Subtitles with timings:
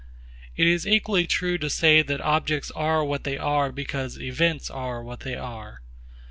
[0.55, 5.03] It is equally true to say that objects are what they are because events are
[5.03, 5.81] what they are.